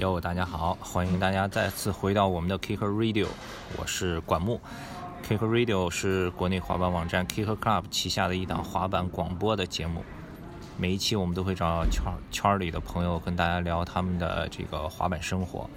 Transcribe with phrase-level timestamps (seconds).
[0.00, 3.26] 哟，大家好，欢迎大家再次回到我们的 Kicker Radio，
[3.76, 4.58] 我是管木。
[5.28, 10.02] Kicker Radio 是国内滑板网站 Kicker Club 旗下的一档滑板广播的节目。
[10.78, 15.68] 每一期我们都会找圈圈里的朋友跟大家聊他们的这个滑板生活。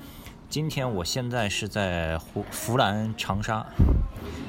[0.48, 3.66] 今天我现在是在湖湖南长沙，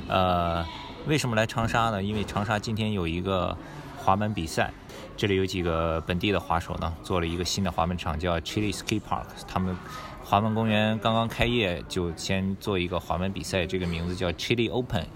[0.06, 0.64] 呃，
[1.08, 2.00] 为什么来长沙呢？
[2.00, 3.56] 因为长沙今天有一个
[3.98, 4.70] 滑板比赛。
[5.16, 9.24] 这里有几个本地的滑手呢，做了一个新的滑板场，叫 Chili Ski Park。
[9.46, 9.76] 他们
[10.24, 15.06] 滑板公园刚刚开业，就先做一个滑板比赛，这个名字叫 Chili Open，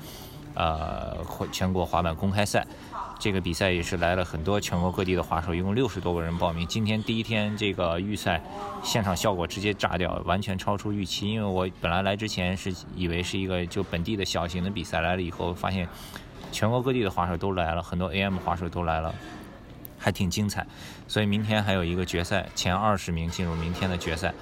[0.55, 1.17] 呃，
[1.51, 2.67] 全国滑板公开赛。
[3.19, 6.65] 这个比赛也是来了很多全国各地的滑手，一共六十多个人报名。
[6.69, 8.41] 今天第一天这个预赛，
[8.85, 11.33] 现场效果直接炸掉，完全超出预期。
[11.33, 15.89] 因为我本来来之前是以为是一个就本地的小型的比赛，来了以后发现
[16.53, 19.13] 全国各地的滑手都来了，很多 AM 滑手都来了。
[19.99, 20.67] 还挺精彩，
[21.07, 24.33] 所以明天还有一个决赛，前二十名进入明天的决赛。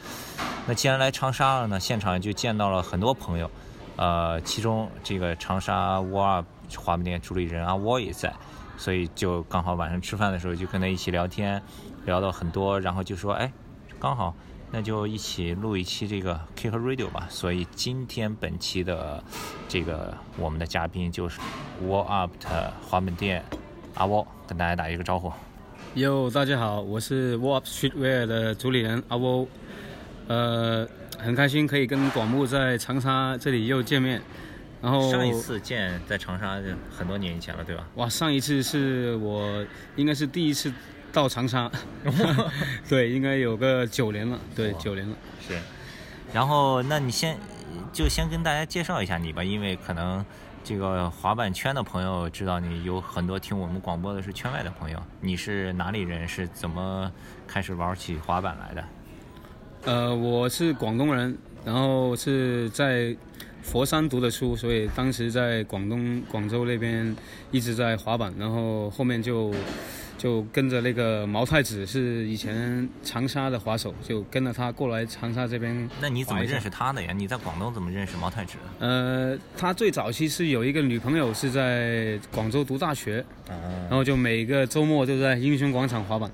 [0.66, 3.50] 那既然来长沙了呢，现场就见到了很多朋友，
[3.96, 6.44] 呃，其中这个长沙 w a
[6.76, 8.32] 滑板店主理人阿沃也在，
[8.76, 11.62] 所以就刚好晚上吃饭的时候就跟他一起聊天，
[12.04, 13.50] 聊到很多，然后就说，哎，
[13.98, 14.34] 刚好
[14.72, 17.26] 那就一起录一期这个 Kick Radio 吧。
[17.30, 19.22] 所以今天本期的
[19.68, 21.40] 这个我们的嘉宾就是
[21.80, 23.44] w a Up 的滑板店
[23.94, 25.32] 阿沃，跟大家打一个招呼。
[25.96, 29.48] 哟，大家好，我是 Warp Streetwear 的主理人阿欧，
[30.28, 30.86] 呃，
[31.18, 34.20] 很开心可以跟广木在长沙这里又见面。
[34.82, 36.60] 然后上一次见在长沙
[36.94, 37.88] 很多年以前了，对吧？
[37.94, 39.64] 哇，上一次是我
[39.96, 40.70] 应该是第一次
[41.14, 41.72] 到长沙，
[42.86, 45.16] 对，应该有个九年了，对，九年了。
[45.48, 45.54] 是，
[46.30, 47.38] 然后那你先
[47.90, 50.22] 就先跟大家介绍一下你吧，因为可能。
[50.66, 56.26] 这个滑板圈的朋友知道你有很多听我们广播的是圈外的朋友，你是哪里人？
[56.26, 57.08] 是怎么
[57.46, 58.84] 开始玩起滑板来的？
[59.84, 63.16] 呃，我是广东人，然后是在
[63.62, 67.16] 佛山读的书，所以当时在广东广州那边
[67.52, 69.54] 一直在滑板，然后后面就。
[70.18, 75.88] 就跟着那个毛太子是以前长沙的滑手，就跟着他过来长沙这边。
[76.00, 77.12] 那你怎么认识他的呀？
[77.12, 78.56] 你在广东怎么认识毛太子？
[78.78, 86.30] 呃，他最早期是有一个女朋友是在广州读大学，然后就每个周末就在英雄广场滑板。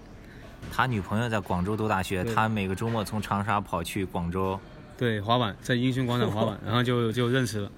[0.72, 4.58] 他女朋友在广州读大学，他每个周末从长沙跑去广州，
[4.96, 7.70] 对滑板，在英雄广场滑板， 然后就就认识了。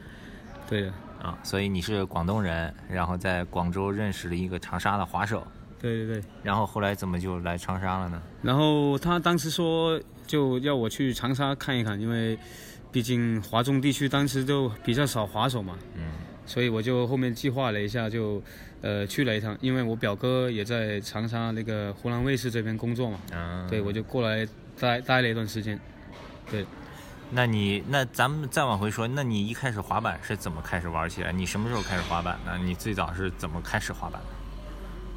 [0.68, 5.44] 对的啊，所以你是广东人，然后在广州认识了一个长沙的滑手。
[5.84, 8.22] 对对对，然后后来怎么就来长沙了呢？
[8.40, 12.38] 然后他当时说就要我去长沙看一看，因为
[12.90, 15.76] 毕竟华中地区当时就比较少滑手嘛。
[15.94, 16.12] 嗯。
[16.46, 18.42] 所以我就后面计划了一下，就
[18.80, 23.18] 呃去了一趟，因为我表哥也在长沙那个湖南卫视这边工作嘛。
[23.34, 23.66] 啊。
[23.68, 24.48] 对，我就过来
[24.80, 25.78] 待待了一段时间。
[26.50, 26.64] 对。
[27.30, 31.30] 那你那咱们再往回说，那你一开始滑板是怎么开始玩起来？
[31.30, 32.56] 你什么时候开始滑板的？
[32.56, 34.28] 你最早是怎么开始滑板的？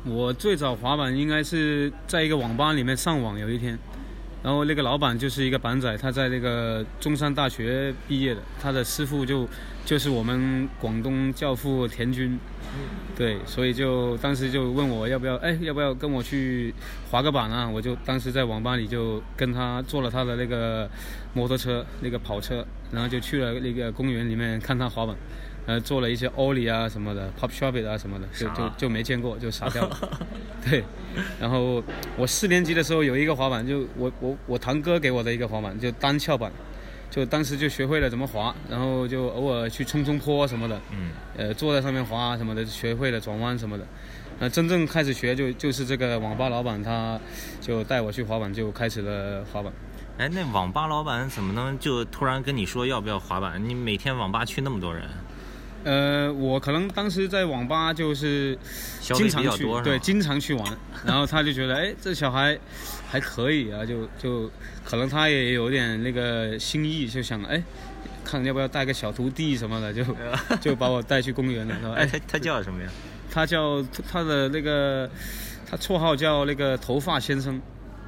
[0.10, 3.78] 我最早滑板应该是在一个网吧里面上网，有一天，
[4.44, 9.48] 然后那个老板就是一个板仔，他在那个中山大学毕业的，他的师傅就
[9.86, 12.40] 就是我们广东教父田军，
[13.16, 16.74] 对，所以就当时就问我要不要，哎，要不要跟我去
[17.12, 17.68] 滑个板啊？
[17.68, 20.90] 我就当时在网吧里就跟他坐了他的那个
[21.34, 25.16] 摩托车，那个跑车，然后就去了那个公园里面看他滑板。
[25.68, 29.98] 呃，做了一些 ollie 啊什么的，pop s h o p 啊什么的，就就就没见过，就傻掉了。
[30.64, 30.82] 对，
[31.42, 31.84] 然后
[32.16, 36.50] 我四年级的时候有一个滑板，就我我我堂哥给我的一个滑板，就单翘板，
[37.12, 43.86] 就当时就学会了怎么滑，然后就偶尔去冲冲坡什么的，嗯，呃，坐在上面滑什么的，学会了转弯什么的。
[44.40, 47.20] 那真正开始学就就是这个网吧老板，他
[47.60, 49.74] 就带我去滑板，就开始了滑板。
[50.18, 53.62] 哎，那网吧老板怎么能就突然跟你说要不要滑板？
[53.68, 55.04] 你每天网吧去那么多人？
[55.88, 58.60] 呃，我可能当时在网吧就是
[59.00, 60.78] 经常去，对，经常去玩。
[61.08, 62.60] 然后他就觉得，哎，这小孩
[63.10, 64.52] 还可以啊，就就
[64.84, 67.64] 可能他也有点那个心意，就想，哎，
[68.26, 70.04] 看要不要带个小徒弟什么的，就
[70.60, 71.96] 就把我带去公园了。
[71.96, 72.90] 哎，他他叫什么呀？
[73.32, 73.82] 他叫
[74.12, 75.10] 他的那个，
[75.66, 77.62] 他绰号叫那个头发先生。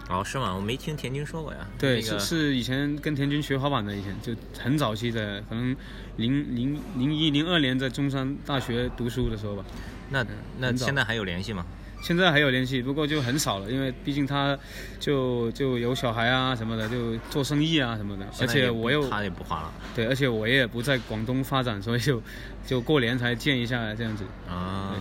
[0.10, 0.56] 哦，是吗？
[0.56, 1.60] 我没听田军说过呀。
[1.78, 5.76] 对，是是以前跟田军学滑板的，以前就很早期的，可能
[6.18, 9.64] 零零零一零二年在中山大学读书的时候吧。
[10.10, 10.26] 那
[10.58, 11.64] 那现在还有联系吗？
[12.02, 14.58] 现在还有联系，不过就很少了，因为毕竟他
[15.00, 18.26] 就就有小孩啊什么的，就做生意啊什么的。
[18.40, 19.74] 而且我又他也不滑了。
[19.94, 22.24] 对，而且我也不在广东发展，所以就
[22.66, 24.24] 就过年才见一下这样子。
[24.50, 24.96] 啊。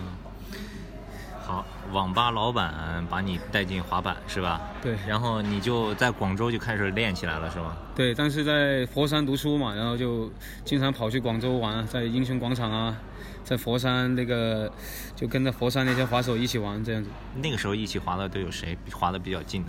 [1.90, 4.60] 好，网吧老板把你带进滑板是吧？
[4.82, 7.76] 对然后你就在广州就开始练起来了是吗？
[7.94, 10.30] 对，但是在佛山读书嘛，然后就
[10.64, 12.96] 经常跑去广州玩，在英雄广场啊，
[13.42, 14.70] 在佛山那个
[15.16, 17.10] 就跟着佛山那些滑手一起玩这样子。
[17.42, 19.68] 那个时候一起滑的都有谁滑的比较近的？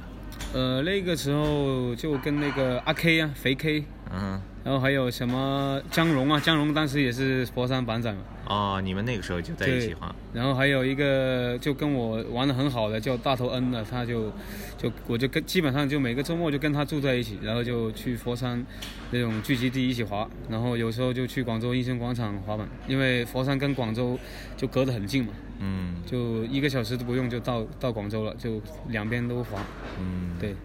[0.54, 8.20] 呃，那个时候就跟那个阿 K 啊，肥 K，嗯，然后还有什么江荣啊，江荣当时也是佛山板仔嘛。
[8.46, 10.14] 哦，你们那个时候就在一起滑。
[10.34, 14.32] 然后还有一个就跟我玩的很好的叫大头恩的，他就
[14.78, 18.66] 就我就跟基本上就每个周末就跟他住在一起，然后就去佛山
[19.12, 24.18] 那种聚集地一起滑，然后有时候就去广州英雄广场滑板，因为佛山跟广州
[24.58, 29.60] 就隔得很近嘛，嗯就一个小时都不用就到到广州了，就两边都滑。
[30.00, 30.56] 嗯，对，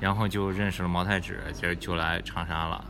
[0.00, 2.84] 然后就认识了毛太子，就就来长沙了。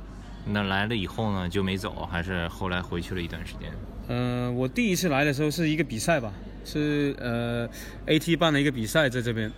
[0.47, 3.73] 那来了以后呢，就没走，还是后来回去了一段时间。
[4.09, 6.33] 呃，我第一次来的时候是一个比赛吧，
[6.65, 7.69] 是呃
[8.07, 9.51] AT 办了一个比赛在这边，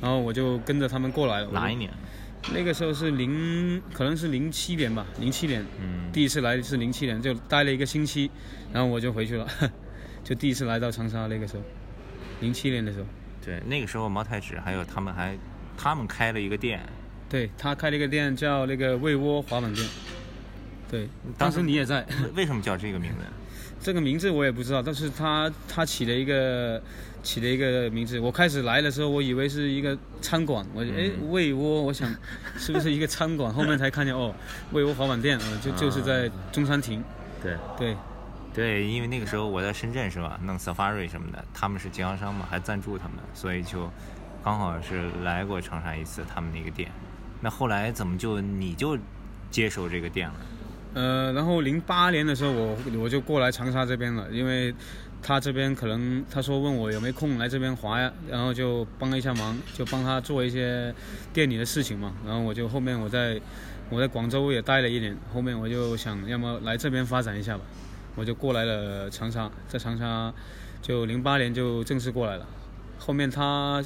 [0.00, 1.48] 然后我就跟着他们过来了。
[1.52, 1.90] 哪一年？
[2.54, 8.30] 那个时候是零，可能是零七年吧，零七年，嗯，第一次来是零七年，就待了一个星期，
[8.72, 9.46] 然后我就回去了，
[10.24, 11.62] 就第一次来到长沙那个时候，
[12.40, 13.04] 零七年的时候，
[13.44, 15.36] 对，那个时候茅台纸还有他们还
[15.76, 16.80] 他们开了一个店，
[17.28, 19.86] 对他开了一个店叫那个味窝滑板店，
[20.90, 21.08] 对，
[21.38, 22.04] 当时你也在，
[22.34, 23.18] 为什么叫这个名字？
[23.80, 26.82] 这个名字我也不知道，但是他他起了一个
[27.22, 28.18] 起了一个名字。
[28.18, 32.14] 我开始来的时候，我以为是一个餐馆，我哎魏窝，我想
[32.58, 33.50] 是不是一个餐馆？
[33.54, 34.34] 后面才看见哦，
[34.72, 37.02] 魏窝滑板店啊，就就是在中山亭。
[37.42, 37.96] 对对
[38.52, 43.88] 对，因为那个时候我在深圳是吧，弄 Safari 什么的，他们是经销商嘛，还赞助他们，所以就
[44.44, 46.90] 刚好是来过长沙一次他们那个店。
[47.40, 48.98] 那后来怎么就你就
[49.50, 50.34] 接手这个店了？
[50.92, 54.74] 呃，然后零八年的时候，我我就过来长沙这边了，因为
[55.22, 60.92] 他这边可能他说问我有没有空来这边滑呀，然后就帮一下忙，就帮他做一些
[61.32, 62.14] 店里的事情嘛。
[62.26, 63.40] 然后我就后面我在
[63.88, 67.62] 我在广州也待了一年，后面我就想要么来这边发展一下吧，
[68.16, 70.32] 我就过来了长沙，在长沙
[70.82, 72.46] 就零八年就正式过来了。
[72.98, 73.84] 后面他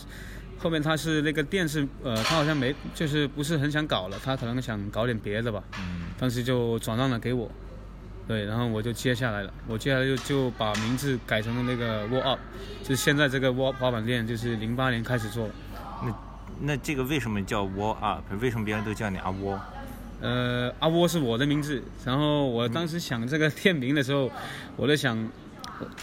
[0.58, 5.62] 后面他是那个店是呃，他好像没就是不是很想搞了，他可能想搞点别的吧。
[5.78, 7.50] 嗯当时就转让了给我，
[8.26, 9.52] 对，然后我就接下来了。
[9.66, 12.40] 我接下来就就把名字改成了那个 Wall Up，
[12.82, 15.50] 就是现在这个 Wall 滑板店，就是零八年开始做
[16.02, 16.14] 那。
[16.60, 18.22] 那这个为什么叫 Wall Up？
[18.40, 19.60] 为什么别人都叫你阿窝？
[20.20, 24.30] 呃，阿窝是我的名字，然后我当时想这个店名的时候，
[24.76, 25.18] 我在想，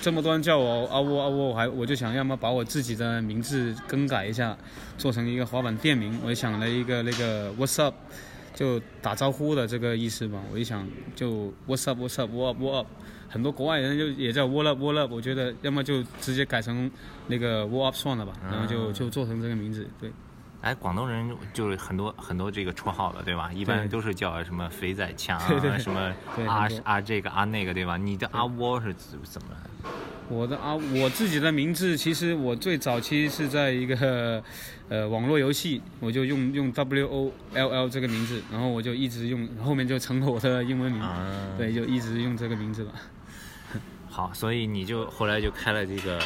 [0.02, 4.58] 这么多人叫我阿窝阿窝，我还我就想要么把我自己的名字更改一下，
[4.98, 6.20] 做成一个滑板店名。
[6.24, 7.96] 我就想了一个那个 What's Up，
[8.54, 10.40] 就打招呼的这个意思吧。
[10.52, 12.88] 我一想就 What's Up What's Up What Up What Up，
[13.30, 16.90] 很多国外人就也叫 What Up What Up，我觉得要么就直接改成
[17.28, 20.12] 那个 What Up 算了吧，然后就就做成这个名字，对。
[20.62, 23.52] 哎，广东人就是很多很多这个绰号了，对吧？
[23.52, 27.98] 一般都是叫什么肥仔强啊，对对什么阿对很多阿这个阿那个，对吧？
[27.98, 29.48] 你的阿窝是怎怎么？
[30.30, 34.42] 我的啊，我自己的名字其实我最早期是在一个
[34.88, 41.26] 呃网络游戏，我就用用 W O L L 这个名字，然后我就一直用，后面就成了我的英文名，啊，
[41.58, 42.92] 对，就一直用这个名字了。
[44.14, 46.20] 好，所以你就后来就开了这个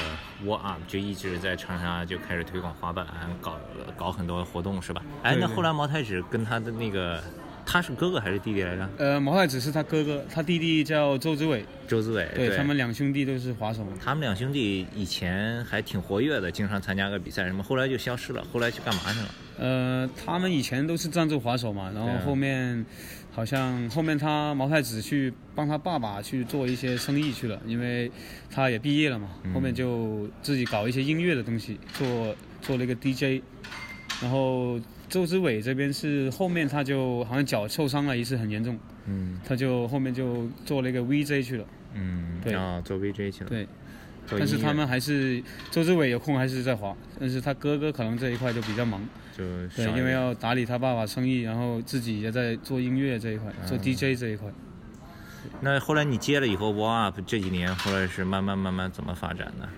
[0.44, 3.06] War Up，就一直在长沙就开始推广滑板，
[3.40, 3.60] 搞
[3.96, 5.04] 搞很多活动，是吧？
[5.22, 7.24] 哎，那后来毛太子跟他的那个，
[7.64, 8.90] 他是哥哥还是弟弟来着？
[8.98, 13.86] 呃，毛太子是他哥哥，他弟弟叫周志伟，周志伟，对他们两兄弟都是滑手。
[14.04, 19.28] 他们两兄弟以前还挺活跃的，经常参加个比赛什么，后来就消失了，后来去干嘛去了？
[19.58, 22.84] 呃，他们以前都是赞助滑手嘛，然后后面
[23.36, 28.10] 好像后面他毛太子去帮他爸爸去做一些生意去了，因为
[28.50, 33.44] 他也毕业了嘛，嗯后面就自己搞一些音乐的东西，做做了一个 DJ。
[34.22, 41.66] 然后周志伟这边是后面他就好像脚受伤了一次，很严重，嗯他就后面就做了一个 VJ 去了。
[41.94, 43.50] 嗯，对啊，做 VJ 去了。
[43.50, 43.68] 对，
[44.32, 49.06] 但是他们还是周志伟有空还是在滑，但是他哥哥可能这一块就比较忙。
[49.38, 49.44] 就
[49.76, 54.50] 对，因为要打理他爸爸生意，然后自己也在做音乐这一块，做 DJ 这一块。
[55.62, 59.70] 那后来你接了以后，War Up 这几年后来是慢慢慢慢怎么发展的？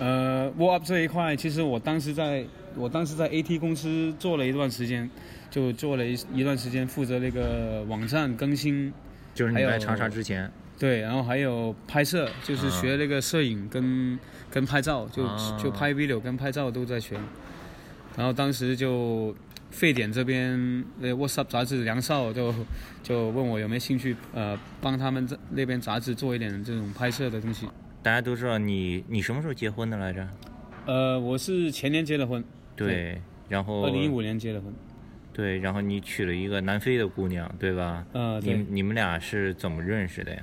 [0.00, 5.08] 呃，War Up 这一块，其实我当时在，我当时在 AT 公司做了一段时间，
[5.50, 8.92] 就做了一一段时间负责那个网站更新，
[9.34, 14.18] 就是你来长沙之前，对，然后还有拍摄，就是学那个摄影跟、
[14.50, 17.16] 跟拍照，就、啊就拍 video 跟拍照都在学。
[18.18, 19.32] 然后当时就
[19.70, 22.52] 沸点这边呃 WhatsApp 杂志梁少就
[23.00, 27.68] 就问我有没有兴趣呃帮他们这那边杂志做一点这种拍摄的东西。
[28.02, 30.26] 大家都知道你你什么时候结婚的来着？
[30.86, 32.42] 呃，我是前年结的婚，
[32.74, 34.74] 对，然后二零一五年结的婚。
[35.32, 38.04] 对，然后你娶了一个南非的姑娘，对吧？
[38.12, 40.42] 呃，对你，你们俩是怎么认识的呀？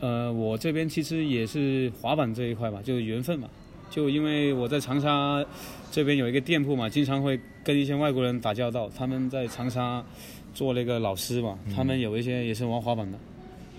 [0.00, 3.48] 呃，我这边其实也是滑板这一块吧，就是缘分嘛。
[3.90, 5.44] 就因为我在长沙
[5.90, 10.04] 这边有一个店铺嘛，经常会跟一些外国人打交道，他们在长沙
[10.52, 13.18] 做那个老师嘛，他们有一些也是玩滑板的，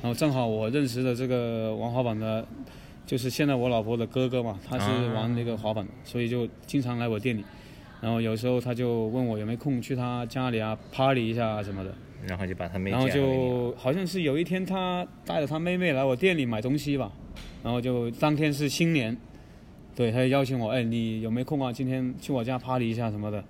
[0.01, 2.45] 然后正好我认识的这个玩滑板的，
[3.05, 7.43] 就是现在我老婆的哥哥嘛，他是啊玩那个滑板的，所以就经常来我店里。
[7.99, 11.91] 然后有时候他就问我有没有空去他家里啊 party 一下啊什么的，
[12.27, 17.11] 然后就把他妹然后就好像是有一天他带着他妹妹来我店里买东西吧，
[17.63, 19.17] 然后就当天是新年，
[19.97, 21.73] 对，他就邀请我，哎，你有没有空啊？
[21.73, 23.43] 今天去我家 party 一下什么的，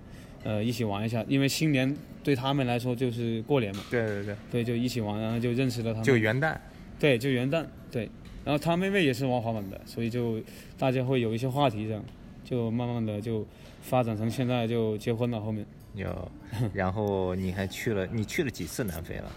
[0.44, 6.56] 呃，一起玩一下，因为新年对他们来说就是过年嘛，对对对，对，就一起玩，然后就认识了他们，就元旦。
[6.98, 8.08] 对，就元旦，对，
[8.46, 10.40] 然后他妹妹也是玩滑板的，所以就
[10.78, 12.02] 大家会有一些话题这样，
[12.42, 13.46] 就慢慢的就
[13.82, 15.66] 发展成现在就结婚了，后面。
[15.94, 16.30] 有，
[16.72, 19.30] 然后你还去了，你去了几次南非了？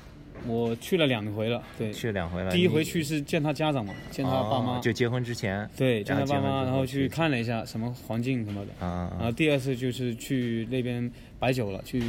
[0.48, 2.52] 我去了两回了，对，去了两回了。
[2.52, 5.70] 第一回去是见他家长嘛，见他爸妈，哦就结婚之前。
[5.78, 8.86] 对，见他爸妈，然后去去看了一下什么环境什么的。
[8.86, 12.02] 啊然后第二次就是去那边摆酒了，去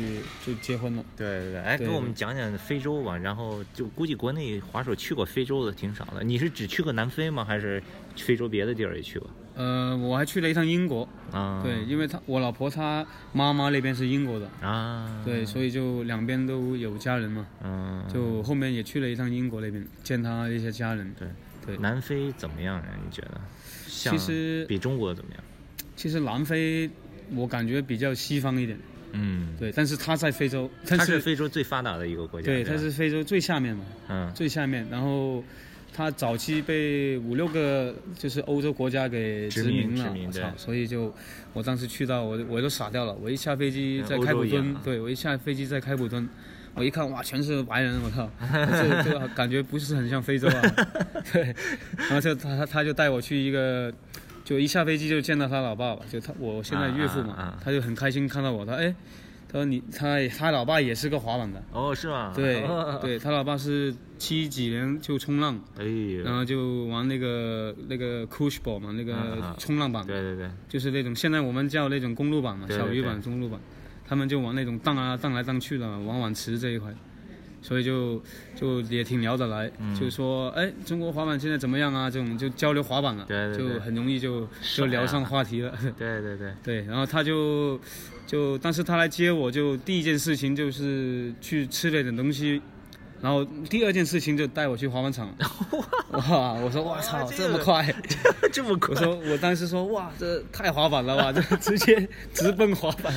[0.47, 1.05] 就结婚了。
[1.17, 3.17] 对对对，哎，给我们讲讲非洲吧。
[3.17, 6.25] 然后就估计国内滑手去过非洲的挺少的。
[6.25, 7.45] 你是只去过南非吗？
[7.45, 7.83] 还是
[8.17, 9.29] 非洲别的地儿也去过？
[9.55, 21.15] 呃，我还去了一趟英国，啊，对，因为他我老婆她妈妈那边是英国的，啊，对，所以就两边都有家人嘛，嗯，就后面也去了一趟英国那边见他一些家人。
[21.19, 21.29] 对。
[21.65, 21.77] 对。
[21.79, 22.85] 南非怎么样呀？
[23.05, 23.41] 你觉得？
[23.87, 25.45] 像其实比中国怎么样？
[25.95, 26.91] 其实南非
[27.35, 28.77] 我感觉比较西方一点，
[29.13, 32.47] 嗯，对，但是他在非洲，但它是是非洲最发达的一个国家。
[32.47, 32.71] 对，吧？
[32.73, 34.33] 它是非洲最下面嘛，嗯。
[34.35, 35.45] 最下面，然后
[35.95, 40.41] 他早期被五六个就是欧洲国家给殖民了，我操！
[40.57, 41.15] 所以就
[41.53, 46.29] 我当时去到我我都傻掉了，我一下飞机在开普敦 对我一下飞机在开普敦，
[46.75, 50.63] 我一看哇全是白人，我操， 这这感觉不是很像非洲啊，
[51.33, 51.55] 对，
[51.97, 53.93] 然后就他他他就带我去一个。
[54.45, 58.93] 就一下飞机就见到他老爸吧，就他我现在岳父嘛，啊啊啊他就很开心看到我，他哎，
[59.53, 62.33] 他说你他他老爸也是个滑板的，哦，是吗？
[62.35, 65.85] 对哦， 对他老爸是七几年就冲浪，哎
[66.25, 73.61] 然，后就玩那个那个 cushball 嘛，那啊个啊冲浪板，对对对，就是那种现在我们叫那种公路板嘛，小鱼板、中路板，
[74.09, 76.91] 他们就玩那种荡啊荡来荡去的，玩碗池这一块，
[77.61, 78.23] 所以就
[78.57, 79.95] 就也挺聊得来，嗯。
[79.95, 82.09] 就说哎中国滑板现在怎么样啊？
[82.09, 83.75] 这种就交流滑板了，对对对。
[83.75, 85.73] 就很容易就就聊上话题了。
[85.99, 87.79] 对对对， 对，然后他就
[88.33, 92.63] 就当时他来接我，就第一件事情就是去吃了点东西，
[93.21, 95.29] 然后第二件事情就带我去滑板场。
[96.13, 96.55] 哇！
[96.55, 97.95] 我说哇操，这么快！
[98.51, 103.13] 这 么快我，说我当时说哇，这太滑板了吧，这 直接直奔滑板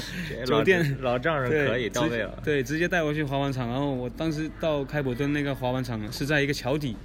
[0.46, 0.98] 酒店。
[1.00, 2.38] 老丈人，可以到位了。
[2.44, 6.98] 对，直接带我去滑板场，然后我当时到开普敦那个滑板场是在一个桥底，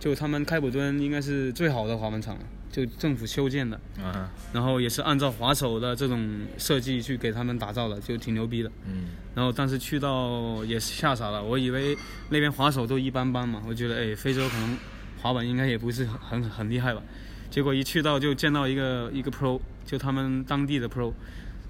[0.00, 2.40] 就他们开普敦应该是最好的滑板场了，
[2.70, 3.80] 就政府修建的。
[4.02, 8.70] 啊，然后也是按照滑手的这种设计去给他们打造的，就挺牛逼的。
[8.86, 11.96] 嗯，然后当时去到也是吓傻了，我以为
[12.30, 14.78] 那边滑手都一般般嘛，我觉得哎，非洲可能
[15.20, 17.02] 滑板应该也不是很很很厉害吧。
[17.50, 21.12] 结果一去到就见到一个一个 pro，就他们当地的 pro，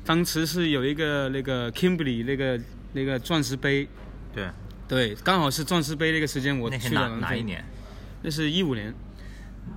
[0.04, 2.60] 当时是有一个那个 Kimberly 那个
[2.92, 3.88] 那个钻石杯，
[4.34, 4.48] 对，
[4.88, 7.44] 对，刚好是钻石杯那个时间我那是哪去了哪一？
[7.44, 7.64] 年？
[8.22, 8.92] 那是一五年，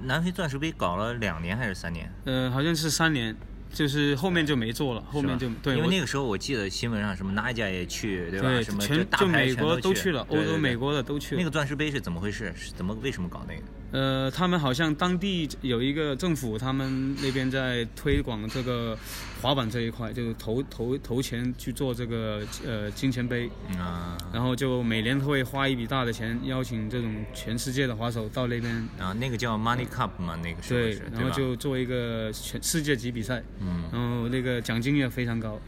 [0.04, 2.12] 南非钻石杯搞了两年还是三年？
[2.26, 3.36] 呃，好像是三年，
[3.74, 8.50] 就是后面就没做了，后面就对，因为那个时候我记得新闻上什么哪一家也去，对吧？
[8.50, 11.40] 对，什么全大牌全就美国都去了，欧洲、美国的都去了。
[11.40, 12.54] 那个钻石杯是怎么回事？
[12.56, 13.62] 是怎么为什么搞那个？
[13.92, 18.98] 呃，他们好像当地有一个政府，他们那边在推广这个
[19.42, 24.18] 滑板这一块，就是投投投钱去做这个呃金钱杯，嗯啊。
[24.34, 33.84] 然后就每年会花一笔大的钱，邀请这种全世界的滑手到那边，啊，那个叫 Money Cup 嘛，那个是对，，然后就做一个全世界级比赛，嗯。
[33.92, 35.60] 然后那个奖金也非常高，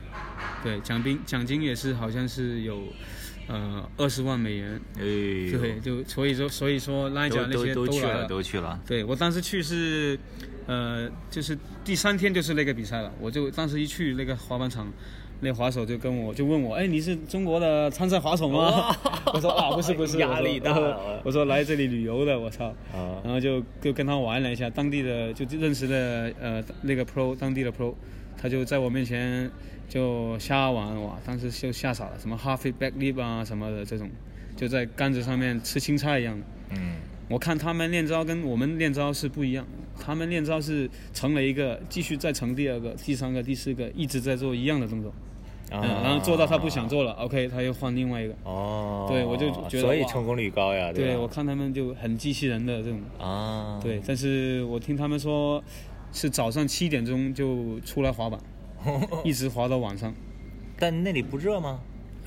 [0.64, 2.82] 对，奖金奖金也是好像是有
[3.48, 8.80] 呃二十万美元，哎呦，对，就所以说所以说拉都贾那些都都去了，都去了。
[8.86, 10.18] 对我当时去是，
[10.66, 14.92] 呃，就是第三天就是那个比赛了，我就当时一去那个滑板场，
[15.42, 18.96] 那滑手就跟我就问我，哎，你是中国的参赛滑手吗？
[19.34, 22.68] 我说啊，不是不是， 压力大我说了 我说来这里旅游的，我操。
[22.94, 27.94] 啊然后就就跟他玩了一下，当地的就认识了呃那个 pro 当地的 pro，
[28.42, 29.50] 他就在我面前
[29.88, 34.10] 就瞎玩哇，当时就吓傻了，什么 half back lip 啊什么的这种，
[34.56, 36.46] 就在杆子上面吃青菜一样的。
[36.72, 36.96] 嗯，
[37.30, 39.66] 我看他们练招跟我们练招是不一样，
[40.00, 45.14] 他们练招是成了一个，继续再成第二个、第三个、第四个，一直在做一样的动作，
[45.72, 48.34] 嗯，然后做到他不想做了，OK，他又换另外一个。
[48.44, 55.64] 哦，对我就觉得所以成功率高呀，对，对我看他们就很机器人的这种，啊，对，但是我听他们说，
[56.14, 58.40] 是早上七点钟就出来滑板，
[59.26, 60.14] 一直滑到晚上。
[60.78, 61.82] 但那里不热吗？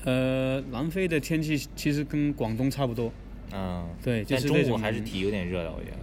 [0.05, 3.11] 呃，南非的天气其实跟广东差不多，
[3.51, 5.97] 嗯，对，就是那种中午还是挺有点热的，我觉得。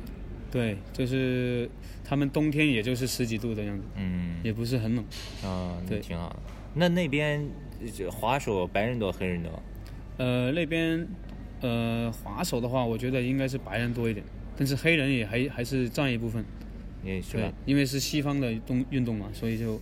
[0.50, 1.68] 对，就是
[2.04, 5.04] 他们冬天也就是十几度的样子，嗯，也不是很冷。
[5.42, 6.36] 啊，那对挺好的。
[6.74, 7.44] 那那边
[8.10, 9.62] 滑手白人多黑人多？
[10.18, 11.06] 呃，那边
[11.60, 14.24] 呃滑手的话，我觉得应该是白人多一点，
[14.56, 16.44] 但是黑人也还还是占一部分。
[17.04, 19.80] 对也是吧？，因为是西方的动运动嘛，所以就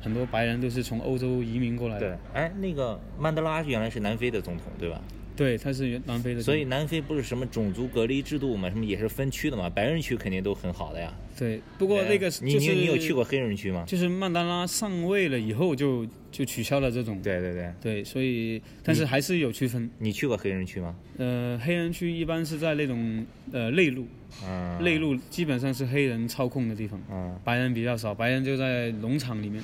[0.00, 2.18] 很多白人都是从欧洲移民过来的。
[2.34, 5.00] 对，哎，那个曼德拉原来是南非的总统，对吧？
[5.36, 6.40] 对，它是原南非的。
[6.42, 11.12] 所以南非不是什么种族隔离制度嘛，什么也是分区的嘛，白人区肯定都很好的呀。
[11.36, 13.24] 对，不过那个你就是你你有去过？
[13.24, 13.84] 黑人区吗？
[13.86, 17.20] 就是曼德拉上位了以后就就取消了这种。
[17.20, 19.90] 对对对，对，所以但是还是有区分。
[19.98, 20.94] 你去过黑人区吗？
[21.16, 24.06] 呃，黑人区一般是在那种呃内陆，
[24.44, 29.60] 嗯，内陆基本上是黑人操控的地方，嗯白人比较少，白人就在农场里面，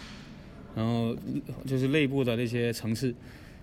[0.74, 1.16] 然后
[1.66, 3.14] 就是内部的那些城市，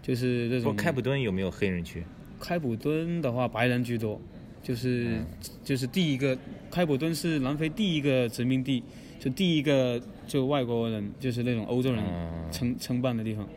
[0.08, 0.76] 就是这种。
[0.76, 2.04] 开普敦有没有黑人区？
[2.40, 4.22] 开普敦的话，白人居多，
[4.64, 5.18] 就是、
[5.64, 6.38] 就是第一个，
[6.72, 8.84] 开普敦是南非第一个殖民地，
[9.20, 13.48] 就第一个就外国人，就是那种欧洲人嗯承承办的地方，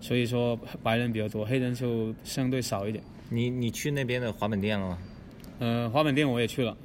[0.00, 3.02] 所以说白人比较多，黑人就相对少一点。
[3.28, 4.98] 你你去那边的滑板店了吗？
[5.58, 6.76] 呃，滑板店我也去了，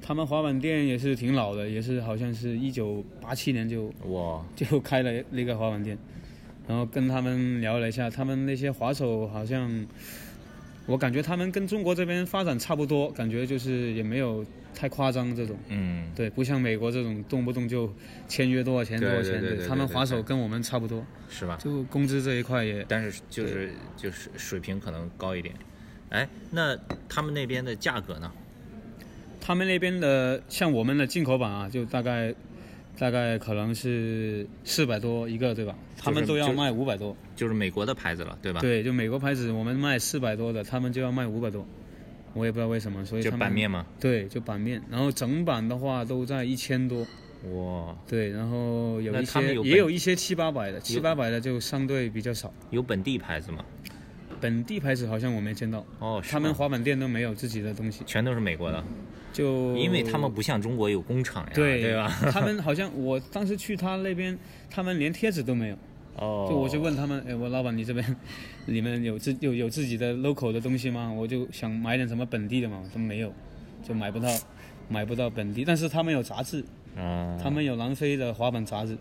[0.00, 5.98] 他们滑板店也是挺老的，也是好像是一九八七年就哇，就开了那个滑板店，
[6.66, 9.86] 然后跟他们聊了一下，他们那些滑手好像，
[10.86, 14.44] 我感觉他们跟中国这边发展差不多，感觉就是也没有
[14.74, 15.56] 太夸张这种。
[15.68, 17.92] 嗯，对，不像美国这种动不动就
[18.28, 21.58] 签约多少钱多少钱，他们滑手跟我们差不多，是吧？
[21.62, 25.54] 就工资这一块也但是就是就是水平可能高一点。
[26.10, 28.30] 哎，那他们那边的价格呢？
[29.40, 32.34] 他们那边的像我们的进口版啊，就大概
[32.98, 35.74] 大概可能是四百多一个，对吧？
[35.96, 37.16] 他们都要卖五百多。
[37.34, 38.60] 就是美国的牌子了，对吧？
[38.60, 41.66] 对，就美国牌子，我们卖四百多的，他们就要卖五百多，
[42.32, 43.84] 我也不知道为什么，所以就版面嘛？
[43.98, 47.06] 对，就版面，然后整版的话都在一千多，
[47.52, 52.52] 哇，对，然后有一些也有一些七八百的，七八百的就相对比较少。
[52.70, 53.64] 有本地牌子吗？
[54.40, 58.84] 本地牌子好像我没见到，哦，他们滑板店都没有自己的东西，全都是美国的，
[59.34, 62.08] 就因为他们不像中国有工厂呀，对对吧？
[62.30, 64.38] 他们好像我当时去他那边，
[64.70, 65.76] 他们连贴纸都没有。
[66.16, 68.16] 哦，就我就问他们，哎，我老板，你这边
[68.66, 71.12] 你们有自有有自己的 local 的东西吗？
[71.12, 73.32] 我就想买点什么本地的嘛，都没有，
[73.82, 74.28] 就买不到，
[74.88, 75.64] 买不到本地。
[75.64, 76.64] 但是他们有杂志，
[76.96, 78.96] 嗯，他们有南非的滑板杂志，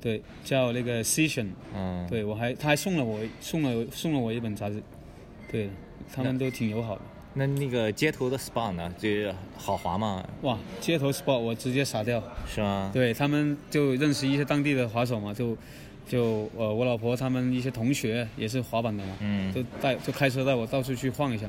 [0.00, 4.80] 对，叫那个 Session，嗯，对我还他还送了我送了送了我一本杂志，
[5.50, 5.68] 对
[6.14, 7.02] 他们都挺友好的。
[7.34, 8.92] 那那个街头的 SPA 呢？
[8.98, 10.24] 这好滑吗？
[10.42, 12.90] 哇，街头 spot 我直接傻掉，是吗？
[12.92, 15.56] 对他们就认识一些当地的滑手嘛，就
[16.08, 21.46] 就呃我老婆他们一些同学也是滑板的嘛，嗯，就带就开车带我到处去晃一下，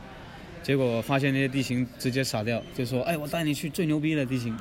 [0.62, 4.56] 结果发现那些地形直接傻掉，就说哎我带你去最牛逼的地形，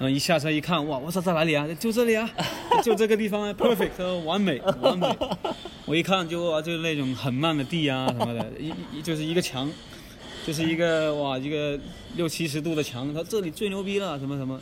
[0.00, 2.28] 嗯一下车一看哇我操在哪里啊就这里啊
[2.82, 5.06] 就这个地方啊 perfect 完美 完美，
[5.86, 9.70] 我一看就哇就是那种很慢的地啊什么的，一一就是一个墙，
[10.46, 11.78] 就是一个哇一个
[12.14, 14.60] 六七十度的墙，他这里最牛逼了什么什么。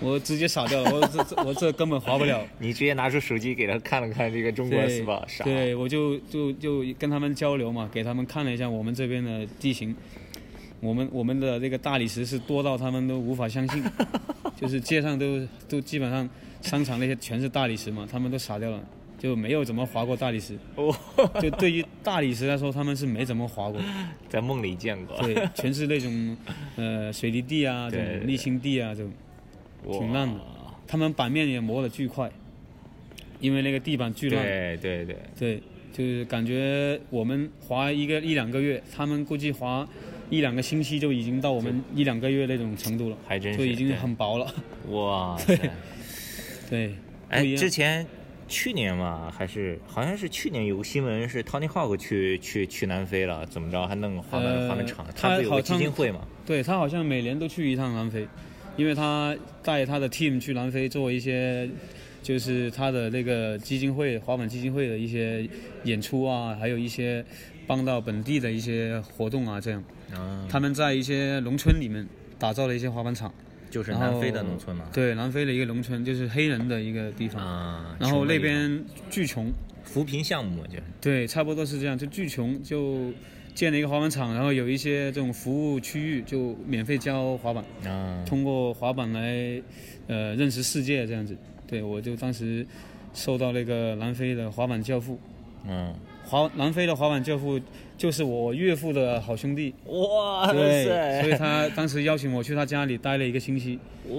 [0.00, 2.42] 我直接傻掉了，我这这我这根本滑不了。
[2.60, 5.44] 你直接拿出手机给他看了看这个中国对 SPA，傻。
[5.44, 9.94] 对，我就就就跟他们交流嘛，给他们看了一下我们这边的地形，
[10.80, 13.84] 我们我们的这个大理石是多到他们都无法相信，
[14.58, 16.26] 就是街上都都基本上
[16.62, 18.80] 商场那些全是大理石嘛，他们都傻掉了，
[19.18, 20.56] 就没有怎么滑过大理石。
[20.76, 20.94] 哦，
[21.42, 23.80] 就对于大理石来说，他们是没怎么滑过，
[24.30, 25.16] 在梦里见过。
[25.18, 26.36] 对，全是那种
[26.76, 29.12] 呃水泥地啊，这对对种沥青地啊这种。
[29.92, 30.40] 挺烂的
[30.88, 32.28] 他们板面也磨得巨快，
[33.40, 34.42] 因为那个地板巨烂。
[34.42, 39.88] 对对对，对，就是感觉我们滑一个一两个月，他们估计滑
[40.30, 44.52] 一两个星期就已经到我们一两个月那种程度了，还真是就已经很薄了。
[44.90, 45.56] 哇塞！
[46.68, 46.94] 对，
[47.28, 48.04] 哎，之前
[48.48, 55.06] 去年嘛，还是好像是去年有个新闻是 Tony Hawk 去去去南非了，怎么着还弄个滑板、呃滑板场？
[55.14, 56.26] 他他不有个基金会嘛？
[56.46, 58.26] 对他好像每年都去一趟南非，
[58.76, 61.68] 因为他带他的 team 去南非做一些，
[62.22, 65.46] 就是他的那个基金会滑板基金会的一些
[65.84, 67.24] 演出啊，还有一些
[67.66, 69.84] 帮到本地的一些活动啊，这样。
[70.14, 72.06] 啊，他们在一些农村里面，
[72.38, 73.32] 打造了一些滑板场。
[73.70, 74.84] 就是南非的农村嘛。
[74.92, 77.42] 对，南非的一个农村，就是黑人的一个地方。
[77.44, 79.52] 啊，然后那边巨穷，
[79.84, 83.12] 扶贫项目就是对，差不多是这样，就巨穷，就
[83.54, 89.62] 建了一个滑板场，然后有一些这种服务区域，就免费教滑板，啊，通过滑板来
[90.06, 91.36] 呃认识世界这样子。
[91.66, 92.66] 对我就当时
[93.12, 95.20] 受到那个南非的滑板教父，
[95.66, 95.94] 嗯，
[96.28, 97.58] 滑南非的滑板教父
[97.96, 103.78] 就是我岳父的好兄弟，哇对，所以他当时邀请我去他家里待了一个星期。
[104.04, 104.12] 哎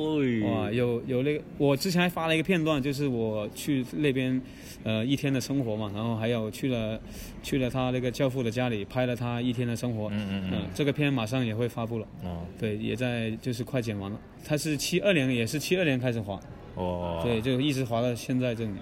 [0.47, 4.39] 哇，有有那个，我之前还发了一个片段，就是我去那边，
[4.83, 6.99] 呃，一天的生活嘛，然后还有去了
[7.41, 10.61] 去了他那个教父的家里拍了他一天的生活，嗯嗯嗯。
[10.75, 12.45] 这个片马上也会发布了，哦。
[12.59, 14.19] 对，也在就是快剪完了。
[14.45, 16.39] 他是七二年，也是七二年开始滑，
[16.75, 18.73] 哦，对，就一直滑到现在这种，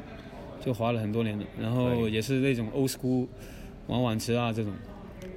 [0.68, 1.46] 就滑了很多年了。
[1.58, 3.26] 然后也是那种 old school，
[3.88, 4.74] 玩碗池啊这种，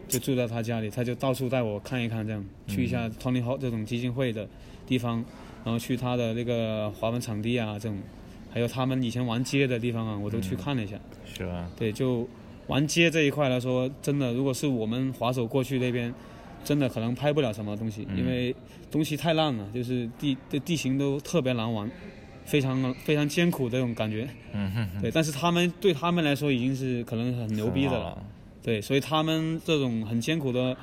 [0.08, 4.48] 就住在他家里，他就到处带我看一看，这样去一下 Tony Hawk 这种基金会的
[4.84, 5.24] 地方，
[5.64, 7.96] 然后去他的那个滑板场地啊这种，
[8.52, 10.98] 还有他们以前玩街的地方啊，我都去看了一下。
[11.24, 11.70] 是吧？
[11.76, 12.28] 对，就
[12.66, 16.12] 玩街这一块来说，真的，如果是我们滑手过去那边，
[16.64, 18.52] 真的可能拍不了什么东西，因为
[18.90, 21.88] 东西太烂了，就是地的地形都特别难玩，
[22.50, 24.28] 非常非常艰苦的这种感觉。
[24.52, 28.18] 嗯哼哼，对，但是他们对他们来说已经是可能很牛逼的了。
[28.60, 30.76] 对，所以他们这种很艰苦的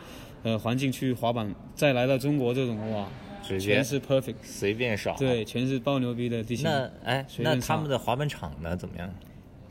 [0.44, 3.06] 呃环境去滑板，再来到中国这种哇，
[3.44, 6.64] 直接全是 perfect，随便耍。，对，全是爆牛逼的地形。
[6.64, 8.76] 那哎，那他们的滑板场呢？
[8.76, 9.14] 怎么样？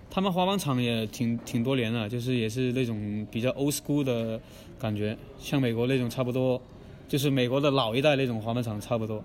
[0.09, 4.41] 他们滑板场也挺挺多年了，就是也是那种比较 old school 的
[4.79, 6.61] 感觉，像美国那种差不多，
[7.09, 9.23] 就是美国的老一代那种滑板场差不多，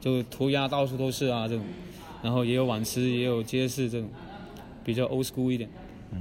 [0.00, 1.64] 就涂鸦到处都是啊这种，
[2.24, 4.08] 然后也有碗池，也有街市这种，
[4.82, 5.68] 比较 old school 一点，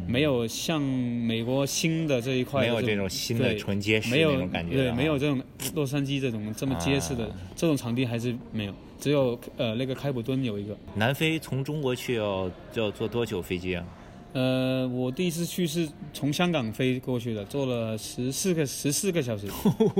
[0.05, 5.41] 没有像美国新的这一块没有这种新的对纯街市没有那种感觉对，啊没有这种
[5.73, 10.77] 洛杉矶这种这么结实的、啊这种场地还是没有，只有呃那个开普敦有一个。
[10.95, 13.85] 南非从中国去要要坐多久飞机啊？
[14.33, 19.47] 呃，我第一次去是从香港飞过去的，坐了十四个十四个小时。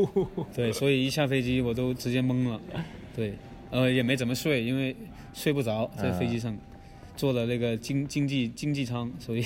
[0.54, 2.60] 对，所以一下飞机我都直接懵了。
[3.16, 3.36] 对，
[3.74, 4.96] 呃，也没怎么睡，因为
[5.34, 6.56] 睡不着在飞机上，
[7.18, 9.44] 坐的那个经经济经济舱，所以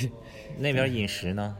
[0.60, 1.56] 那边饮食呢？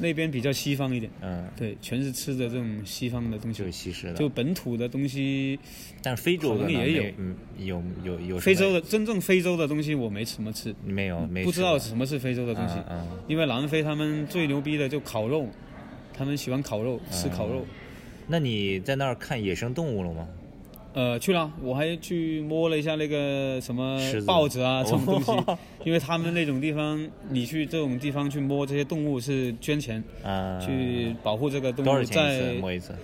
[0.00, 1.10] 那边比较西方一点。
[1.22, 4.14] 嗯，对，全是吃的这种西方的东就是西，式的。
[4.14, 5.58] 就本土的东西，
[6.00, 12.74] 但是非洲的也有嗯，有有有非洲的真正非洲的东西我没怎么吃，没有没不知道什么是非洲的东西。
[12.88, 15.48] 嗯嗯因为南非他们最牛逼的就烤肉，
[16.16, 17.66] 他们喜欢烤肉，吃烤肉。
[18.28, 20.28] 那你在那儿看野生动物了吗？
[20.94, 31.86] 呃，去了，我还去摸了一下那个什么豹子啊，这种东西哦， 因为他们那种地方，你去这种地方去摸这些动物是捐钱，啊，去保护这个动物。
[31.86, 32.94] 多少钱一次在摸一次？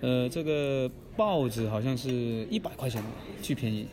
[0.00, 2.10] 呃，这个豹子好像是
[2.50, 3.00] 一百块钱，
[3.42, 3.86] 巨便宜，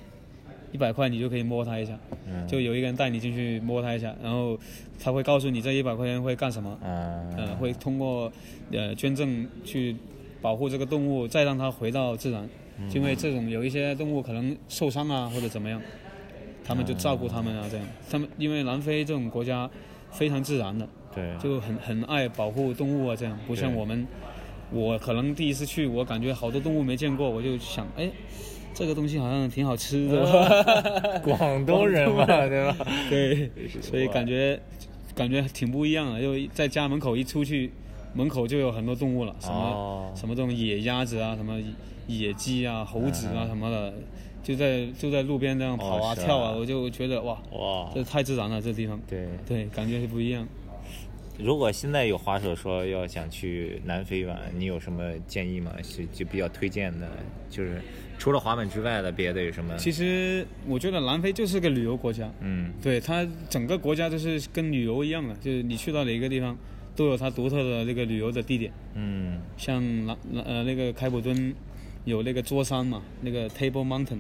[0.71, 4.58] 一百块你就可以摸它一下，嗯就有一个人带你进去摸它一下，然后
[4.99, 6.71] 他会告诉你这一百块钱会干什么。
[6.82, 8.32] 啊，呃，会通过
[8.71, 9.95] 呃捐赠去
[10.41, 12.49] 保护这个动物，再让它回到自然。
[12.93, 15.81] 因为这种有一些动物可能受伤啊或者怎么样，
[16.63, 17.86] 他们就照顾他们啊这样。
[18.09, 19.69] 他们因为南非这种国家
[20.12, 24.07] 非常自然的，对，就很很爱保护动物啊这样，不像我们，
[24.71, 28.09] 我可能第一次去，我感觉好多动物没见过，我就想哎。
[28.75, 32.75] 这个东西好像挺好吃的， 广东人嘛，对吧？
[33.07, 34.59] 对，所以感觉
[35.13, 36.19] 感觉挺不一样的。
[36.19, 37.71] 就在家门口一出去，
[38.15, 41.62] 门口就有很多动物了，什么、哦什么这种野鸭子啊，什么
[42.07, 43.93] 野鸡啊、猴子啊什么的，
[44.43, 48.99] 就在就在路边这样跑啊、跳啊，我就觉得哇，哇，这太自然了，这地方。
[49.07, 50.47] 对，对，感觉是不一样。
[51.39, 55.71] 如果现在有滑手说要想去南非玩，你有什么建议吗？
[55.81, 57.09] 是就比较推荐的，
[57.49, 57.81] 就是
[58.19, 59.75] 除了滑板之外的别的有什么？
[59.75, 66.55] 其实我觉得南非就是个旅游国家，嗯对它整个国家就是跟旅游一样的，就是你去到哪个地方
[66.95, 68.71] 都有它独特的那个旅游的地点。
[68.93, 71.51] 嗯像南南呃那个开普敦
[72.05, 74.19] 有那个桌山嘛，那个 Table Mountain，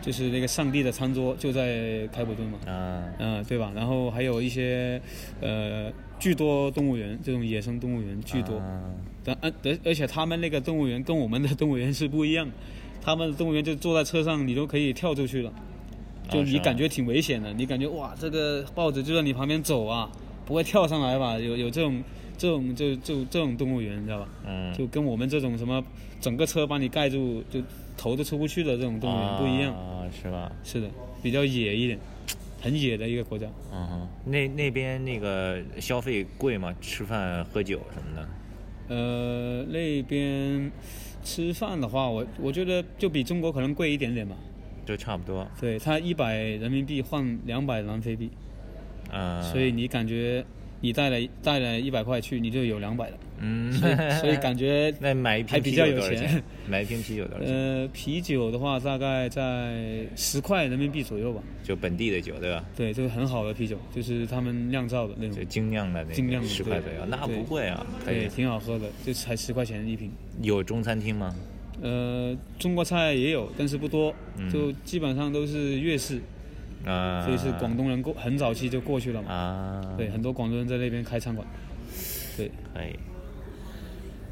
[0.00, 3.04] 就是那个上帝的餐桌就在开普敦嘛，啊。
[3.18, 3.72] 嗯、对吧？
[3.74, 5.00] 然后还有一些
[5.40, 8.82] 呃巨多动物园，这种野生动物园巨多，啊。
[9.24, 12.48] 但而而而且他们那个动物园跟我们的动物园是不一样，
[13.02, 15.52] 他们的动物园就坐在车上，你都可以跳出去了，
[16.30, 20.10] 就你感觉挺危险的，你感觉哇这个豹子就在你旁边走啊，
[20.44, 21.38] 不会跳上来吧？
[21.38, 22.02] 有有这种
[22.36, 24.28] 这种就就这种动物园，你知道吧？
[24.46, 25.82] 嗯，就跟我们这种什么
[26.20, 27.60] 整个车把你盖住，就
[27.96, 29.74] 头都出不去的这种动物园不一样。
[29.74, 30.52] 啊，是吧？
[30.62, 30.88] 是的，
[31.22, 31.98] 比较野一点，
[32.60, 33.46] 很野的一个国家。
[33.72, 36.74] 嗯哼，那那边那个消费贵吗？
[36.80, 38.28] 吃饭喝酒什么的？
[38.88, 40.70] 呃，那边
[41.24, 44.36] 吃饭的话，我我觉得就比中国可能贵一点点吧。
[44.84, 45.44] 就差不多。
[45.60, 48.30] 对，它一百人民币换两百南非币，
[49.10, 50.44] 啊、所以你感觉
[50.80, 53.18] 你带了带了一百块去，你就有两百了。
[53.38, 56.42] 嗯，所以所以感觉 那买一还比瓶啤酒较有钱？
[56.68, 57.54] 买一瓶啤酒多少钱？
[57.54, 61.42] 呃，啤酒的话大概在十块人民币左右吧。
[61.62, 62.64] 就本地的酒，对吧？
[62.76, 68.28] 对，就是很好的啤酒，就是他们酿造的那种就种，精酿的那精酿的十块左右，那不贵啊，可以对，。
[68.28, 70.10] 挺好喝的，就才十块钱一瓶。
[70.42, 71.34] 有中餐厅吗？
[71.82, 76.18] 呃，中国菜也有，但是不多，嗯就基本上都是粤式，
[76.86, 79.30] 啊，所以是广东人过很早期就过去了嘛。
[79.30, 81.46] 啊，对，很多广东人在那边开餐馆。
[82.36, 82.96] 对可以。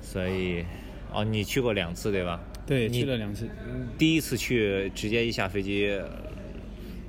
[0.01, 0.65] 所以，
[1.13, 2.41] 哦，你去过两次对吧？
[2.67, 3.49] 对，去了两次。
[3.99, 6.01] 第一次去，直接一下飞机，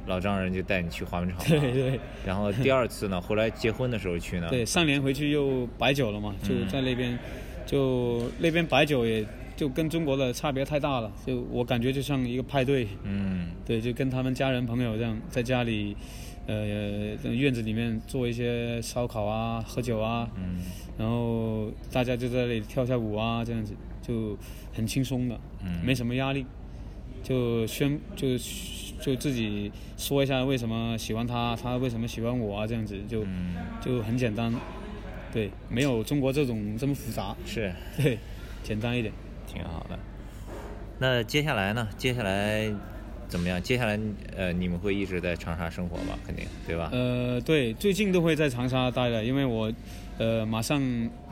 [0.07, 1.45] 老丈人就带你去滑冰场了。
[1.47, 4.47] 对对然后第二次呢，后来结婚的时候去呢。
[4.49, 7.17] 对，上年回去又摆酒了嘛，就嗯在那边，
[7.65, 12.87] 就那边摆酒也就跟中国的差别太大了，就我感觉就像一个派对。
[13.03, 13.47] 嗯。
[13.65, 15.95] 对，就跟他们家人朋友这样在家里，
[16.45, 20.59] 呃，院子里面做一些烧烤啊、喝酒啊，嗯。
[20.97, 24.37] 然后大家就在那里跳下舞啊，这样子就
[24.73, 25.83] 很轻松的，嗯。
[25.85, 26.45] 没什么压力，
[27.23, 28.37] 就宣就
[28.99, 34.53] 就自己说一下为什么喜欢他，他为什么喜欢我啊，这样子就、嗯，就很简单，
[35.31, 37.73] 对，没有中国这种这么复杂，是。
[37.97, 38.17] 对，
[38.61, 39.13] 简单一点。
[39.45, 39.97] 挺好的。
[40.99, 41.87] 那接下来呢？
[41.97, 42.73] 接下来
[43.27, 43.61] 怎么样？
[43.61, 43.99] 接下来
[44.37, 46.17] 呃，你们会一直在长沙生活吧？
[46.25, 46.89] 肯定对吧？
[46.93, 49.71] 呃，对，最近都会在长沙待的，因为我，
[50.17, 50.81] 呃，马上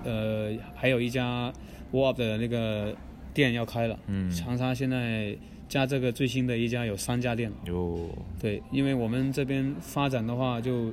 [0.04, 1.54] 呃还有一家
[1.94, 2.94] Warp 的那个
[3.34, 3.98] 店要开了。
[4.08, 5.36] 嗯长沙现在
[5.70, 7.56] 加这个最新的一家有三家店了。
[7.68, 8.10] 哟，
[8.42, 10.92] 对，因为我们这边发展的话就，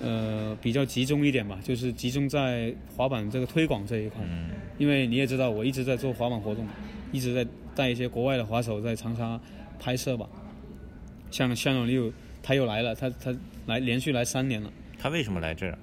[0.00, 4.22] 呃比较集中一点吧，就是集中在滑板这个推广这一块。
[4.28, 6.66] 嗯因为你也知道，我一直在做滑板活动，
[7.12, 9.40] 一直在带一些国外的滑手在长沙
[9.78, 10.28] 拍摄吧。
[11.30, 13.34] 像向永六他又来了，他他
[13.66, 14.72] 来连续来三年了。
[14.98, 15.78] 他为什么来这儿？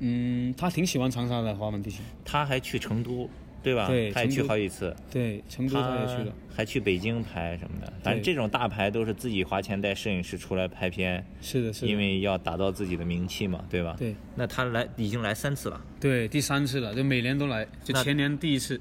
[0.00, 2.00] 嗯，他挺喜欢长沙的滑板地形。
[2.24, 3.28] 他还去成都，
[3.68, 3.86] 对吧？
[4.14, 4.94] 他也去好几次。
[5.10, 6.32] 对，成都他也去了。
[6.56, 7.92] 还去北京拍什么的。
[8.02, 11.86] 反正这种大牌都是自己花钱带摄影师出来拍片，是的，是的。
[11.86, 13.94] 因为要打造自己的名气嘛，对吧？
[13.98, 15.78] 对那他来已经来三次了。
[16.00, 18.80] 对第三次了，就每年都来，就前年第一次，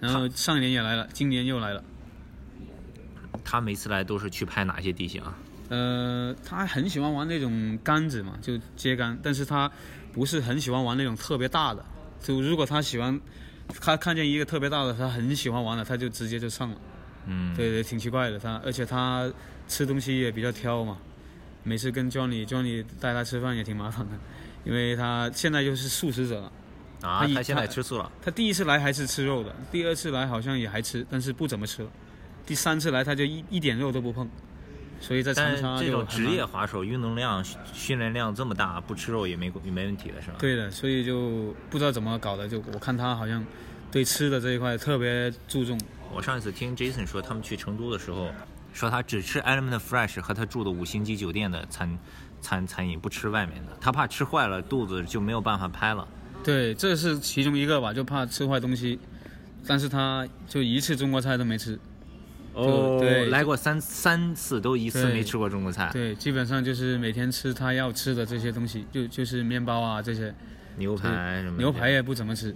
[0.00, 1.82] 然后上一年也来了，今年又来了。
[3.44, 5.38] 他每次来都是去拍哪些地形啊？
[5.68, 9.70] 呃，他很喜欢玩那种杆子嘛，就接杆，但是他
[10.12, 11.82] 不是很喜欢玩那种特别大的。
[12.22, 13.18] 就如果他喜欢，
[13.80, 16.76] 他看见一个特别大的，他很喜欢玩的，他就直接就上了。
[17.26, 19.30] 嗯，对对，挺奇怪的他，而且他
[19.66, 20.98] 吃东西也比较挑嘛，
[21.62, 24.12] 每次跟 Johnny，Johnny 带他吃饭也挺麻烦的，
[24.64, 26.52] 因为他现在又是素食者了。
[27.00, 28.10] 啊，他现在吃素了。
[28.22, 31.90] 他第一次来还是吃肉的，第二次来好像也还吃，但是不怎么吃了。
[32.46, 34.28] 第三次来他就一一点肉都不碰，
[35.00, 40.36] 所以在长但沙这种职业滑手运动量、训训练量这么大，不吃肉也没也没问题的是吧？
[40.38, 43.44] 对的，所以就不知道怎么搞的，就我看他好像
[43.90, 45.78] 对吃的这一块特别注重。
[46.12, 48.28] 我上一次听 Jason 说，他们去成都的时候，
[48.72, 51.98] 说他只吃 Element Fresh 和他住的五星级酒店的餐
[52.40, 56.06] 餐餐饮，不吃外面的，他怕吃坏了肚子就没有办法拍了。
[56.42, 58.98] 对，这是其中一个吧，就怕吃坏东西，
[59.66, 61.78] 但是他就一次中国菜都没吃。
[62.54, 70.34] 哦对来过三三次，都一次没吃过中国菜，对，基本上就是每天吃他要吃的这些东西，就就是面包啊这些，
[70.76, 72.54] 牛排什么的牛排也不怎么吃，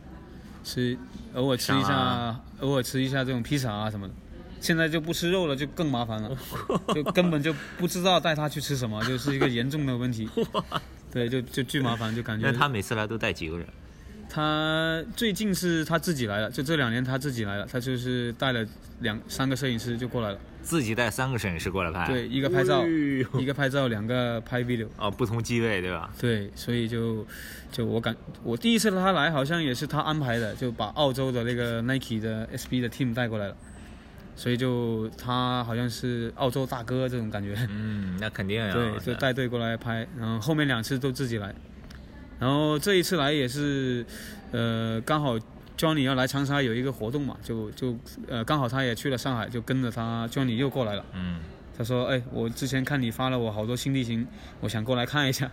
[0.65, 0.97] 吃
[1.35, 4.15] 偶尔吃一下，偶尔吃一下这种披萨啊什么的。
[4.61, 6.37] 现在就不吃肉了，就更麻烦了，
[6.93, 10.29] 就根本就不知道带他去吃什么，就是一个严重的问题。
[11.13, 13.67] 对，就就巨麻烦，就感觉那他每次来都带几个人？
[14.29, 18.67] 他最近是他自己来了，就这两年他自己来了，他就是带了
[19.01, 24.87] 两三个摄影师就过来了，自己带三个摄影师过来拍，对，一个拍照，一个拍照，两个拍 video。
[24.99, 26.11] 哦，不同机位对吧？
[26.21, 27.27] 对，所以就
[27.73, 33.57] 就我感我第一次他来好像也是他安排的，就把澳洲的那个 Nike 的 SB 的 team 带过来了，
[34.37, 38.73] 所以就他好像是澳洲大哥这种感觉，嗯，那肯定啊。
[38.73, 41.55] 对，就带队过来拍，然后后面两次都自己来，
[42.39, 44.05] 然后这一次来也是，
[44.53, 45.37] 呃，刚好
[45.77, 47.97] Johnny 要来长沙有一个活动嘛，就就
[48.29, 51.05] 呃刚好他也去了上海，就跟着他 Johnny 又过来了。
[51.15, 51.41] 嗯，
[51.77, 54.27] 他说：“哎，我之前看你发了我好多新地形，
[54.61, 55.51] 我想过来看一下，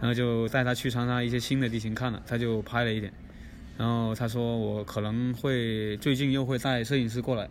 [0.00, 3.12] 然后就带他去长沙一些新的地形看了，他就拍了一点，
[3.76, 7.48] 然后他说我可能会最近又会带摄影师过来，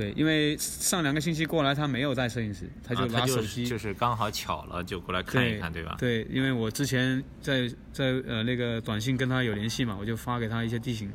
[0.00, 5.94] 对，因为上两个星期过来他没有带摄影师，他就啊拿手机，就是刚好巧了，就过来看一看，对吧？
[5.98, 11.12] 对，因为我之前在在呃那个短信跟他有联系嘛，我就发给他一些地形，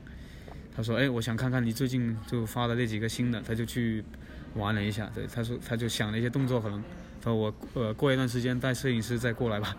[0.75, 4.03] 他说：“哎，我想看看你最近就发的那几个新的。”他就去
[4.53, 6.83] 玩了一下，对，他说他就想了一些动作，可能
[7.25, 9.75] 他说我呃过一段时间带摄影师再过来吧。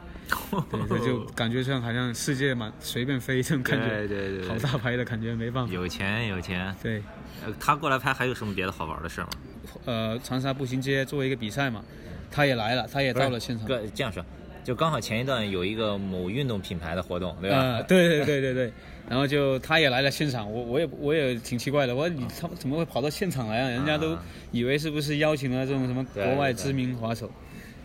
[1.05, 5.73] 就感觉像好像世界嘛随便飞这种感觉，对对对，好大牌的感觉，没办法。
[5.73, 6.75] 有钱有钱。
[6.83, 7.01] 对，
[7.45, 9.29] 呃，他过来拍还有什么别的好玩的事吗？
[9.85, 11.81] 呃，长沙步行街作为一个比赛嘛，
[12.29, 13.65] 他也来了，他也到了现场。
[13.69, 14.25] 哥这样说。
[14.67, 17.57] 就刚好前一段有一个某运动品牌的活动，对吧？
[17.57, 18.73] 啊，对对对对对。
[19.09, 23.69] 然后就他也来了现场，我我也我也挺奇怪的，我说你他怎么会跑到现场来啊？
[23.69, 24.19] 人家都
[24.51, 27.31] 以为是不是邀请了这种什么国外知名滑手。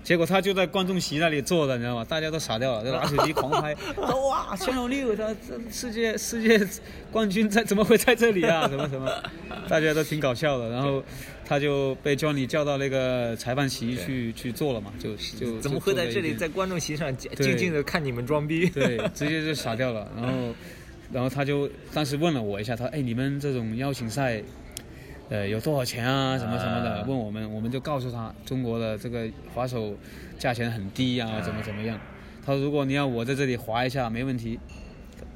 [0.03, 2.03] 结果他就在观众席那里坐着，你知道吗？
[2.03, 3.75] 大家都傻掉了， 就拿手机狂拍。
[4.01, 6.59] 哇，千龙六，他这世界世界
[7.11, 8.67] 冠军在怎么会在这里啊？
[8.69, 9.11] 什么什么，
[9.69, 10.69] 大家都挺搞笑的。
[10.69, 11.03] 然后
[11.45, 18.67] 他就被 Johnny 叫到那个裁判席去去坐了嘛，就就怎么会在这里在观众席上静静的看你们装逼？
[18.69, 20.11] 对，直接就傻掉了。
[20.15, 20.55] 然后
[21.13, 24.41] 然后他就当时问了我一下，他哎，你们这种邀请赛。
[25.31, 26.37] 呃，有多少钱啊？
[26.37, 29.95] 什么什么的，问我们，我们就告诉他，中国的这个滑手
[30.37, 31.97] 价钱很低啊，怎么怎么样？
[32.45, 34.59] 他说，如果你要我在这里滑一下，没问题，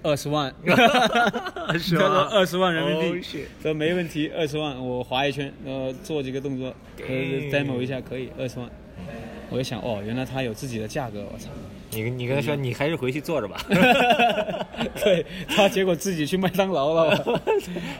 [0.04, 8.70] 二十万， 他说二十万人民币，说没问题，二十万，我滑一圈，呃，做几个动作，呃，demo 一下可以，二十万。
[9.50, 11.50] 我就想，哦，原来他有自己的价格，我操。
[11.96, 13.56] 你你跟他说，你还是回去坐着吧。
[15.02, 17.42] 对他，结果自己去麦当劳了。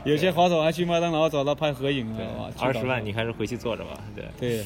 [0.04, 2.50] 有些滑手还去麦当劳找他拍合影，知道吧？
[2.58, 3.98] 二十万，你还是回去坐着吧。
[4.14, 4.64] 对对。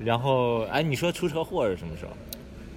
[0.00, 2.10] 然后，哎，你说出车祸是什么时候？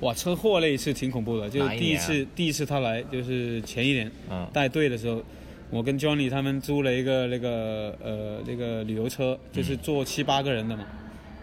[0.01, 5.23] 哇，车祸那一次挺恐怖的，就是第一次，第一次他来就是前一年，嗯，带队的时候，
[5.71, 10.83] 我跟 Johnny 他们租了一个那个呃那个旅游车，就是坐七八个人的嘛，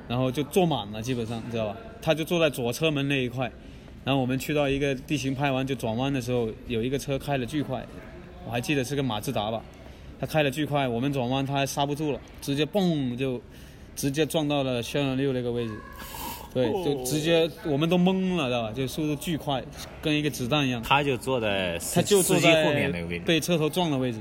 [0.07, 1.77] 然后就坐满了，基本上你知道吧？
[2.01, 3.51] 他就坐在左车门那一块。
[4.05, 7.87] 然后我们去到一个地形拍完就转弯的时候，有一个车开了巨快，
[8.45, 9.63] 我还记得是个马自达吧，
[10.19, 13.41] 他开了巨快，我们转弯他还刹不住了，直接嘣就
[13.95, 15.79] 直接撞到了轩辕六那个位置，
[16.53, 18.73] 对，就直接我们都懵了，知道吧？
[18.73, 19.63] 就速度巨快，
[20.01, 20.83] 跟一个子弹一样。
[20.83, 24.19] 他就坐在他就坐在后面那个位置，被车头撞的位置，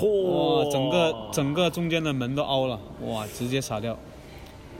[0.00, 3.98] 哇，整个整个中间的门都凹了，哇，直接傻掉。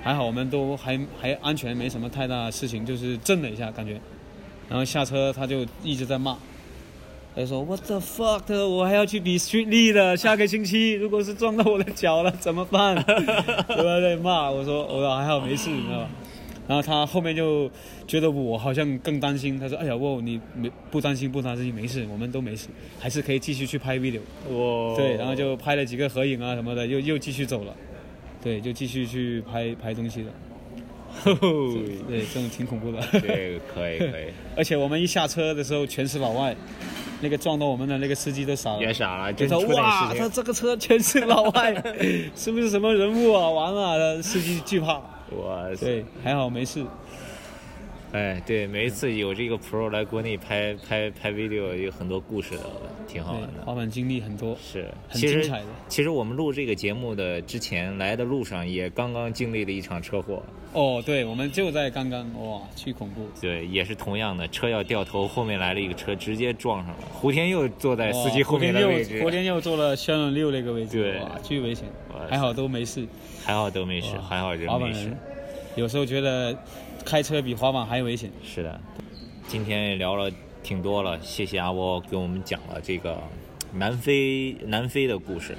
[0.00, 4.00] 还好我们都还还安全，没什么太大事情，就是震了一下感觉。
[4.72, 6.34] 然后下车，他就一直在骂，
[7.36, 8.66] 他说：“What the fuck？
[8.66, 12.96] 我还要去比 street lead 的，下个星期，如果是撞到我的脚了怎么办？”
[13.68, 16.08] 我在骂，我说：“我说还好没事，你知道吧？”
[16.66, 17.70] 然后他后面就
[18.06, 24.96] 觉得我好像更担心，他说：“哎呀，我你没不担心不担心，没事，我们都没事，还是可以继续去拍 video。”哇！
[24.96, 27.76] 对，然后就拍了几个合影啊什么的，又又继续走了，
[28.42, 30.30] 对，就继续去拍拍东西了。
[32.08, 33.00] 对，这种挺恐怖的。
[33.20, 34.32] 对，可以 可以。
[34.56, 36.54] 而且我们一下车的时候全是老外，
[37.20, 38.80] 那个撞到我们的那个司机都傻了。
[38.80, 41.74] 也傻了，就说哇，他这个车全是老外，
[42.34, 43.48] 是不是什么人物啊？
[43.50, 44.94] 完了，司机惧怕。
[45.36, 45.86] 哇塞！
[45.86, 46.84] 对，还好没事。
[48.12, 52.64] 哎，对，每一次有这个 Pro 来国内拍拍拍 video，有很多故事的，
[53.08, 53.64] 挺好玩的。
[53.64, 55.66] 滑板经历很多，是很精彩的。
[55.88, 60.42] 其实我们录这个节目的之前来的路上，也刚刚经历了一场车祸。
[60.74, 63.26] 哦，对，我们就在刚刚，哇，巨恐怖。
[63.40, 67.04] 对，也是同样的，车要掉头，后面来了一个车，直接撞上了。
[67.14, 69.22] 胡天佑坐在司机后面的位置。
[69.22, 71.88] 胡天佑坐了轩辕六那个位置，对，哇，巨危险。
[72.28, 73.06] 还好都没事，
[73.42, 75.10] 还好都没事，还好人没事。
[75.76, 76.56] 有时候觉得。
[77.04, 78.30] 开车比滑板还危险。
[78.44, 78.80] 是的，
[79.48, 80.30] 今天也聊了
[80.62, 83.20] 挺多了，谢谢阿波给我们讲了这个
[83.72, 85.56] 南非南非的故事，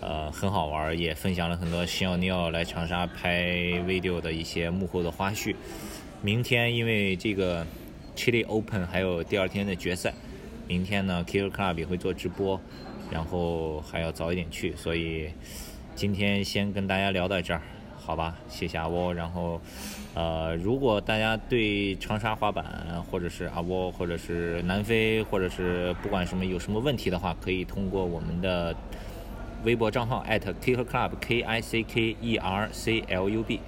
[0.00, 3.44] 呃，很好玩，也分享了很多新奥尼奥来长沙拍
[3.86, 5.54] video 的一些幕后的花絮。
[6.22, 7.66] 明天因为这个
[8.16, 10.14] Chile Open 还有第二天的决赛，
[10.66, 12.58] 明天呢 kill Club 也会做直播，
[13.10, 15.28] 然后还要早一点去，所以
[15.94, 17.60] 今天先跟大家聊到这儿。
[18.02, 19.12] 好吧，谢谢阿波。
[19.14, 19.60] 然后，
[20.14, 22.64] 呃，如果大家对长沙滑板，
[23.10, 28.74] 或者是阿波，或者是南非，或者是不管什么有什么问题的话，可以通过我们的
[29.64, 33.60] 微博账号 @kickerclub k i c k e r c l u b，